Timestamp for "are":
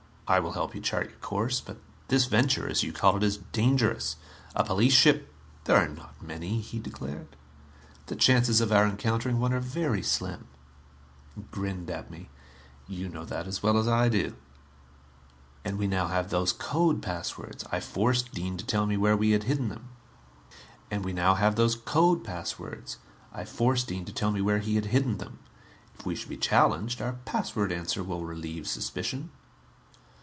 5.75-5.89, 9.51-9.59